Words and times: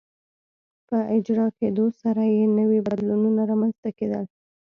په 0.87 0.97
اجرا 1.15 1.47
کېدو 1.59 1.85
سره 2.01 2.23
یې 2.35 2.43
نوي 2.57 2.79
بدلونونه 2.87 3.41
رامنځته 3.49 3.89
کېدل. 3.97 4.25